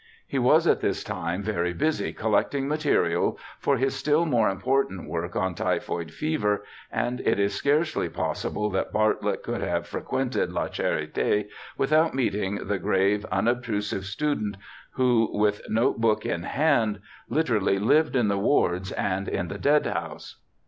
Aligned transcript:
He 0.25 0.39
was 0.39 0.65
at 0.65 0.79
this 0.81 1.03
time 1.03 1.43
very 1.43 1.73
busy 1.73 2.11
collecting 2.11 2.67
material 2.67 3.37
for 3.59 3.77
his 3.77 3.95
still 3.95 4.25
more 4.25 4.49
important 4.49 5.07
work 5.07 5.35
on 5.35 5.53
typhoid 5.53 6.09
fever, 6.09 6.63
and 6.91 7.19
it 7.19 7.37
is 7.39 7.53
scarcely 7.53 8.09
possible 8.09 8.71
that 8.71 8.91
Bartlett 8.91 9.43
could 9.43 9.61
have 9.61 9.85
fre 9.85 9.99
quented 9.99 10.51
La 10.51 10.69
Charity 10.69 11.49
without 11.77 12.15
meeting 12.15 12.67
the 12.67 12.79
grave, 12.79 13.27
unob 13.31 13.61
trusive 13.61 14.05
student, 14.05 14.57
who, 14.93 15.29
with 15.33 15.61
notebook 15.69 16.25
in 16.25 16.41
hand, 16.41 16.99
literally 17.29 17.77
lived 17.77 18.15
in 18.15 18.27
the 18.27 18.39
wards 18.39 18.91
and 18.93 19.27
in 19.27 19.49
the 19.49 19.59
dead 19.59 19.85
house. 19.85 20.41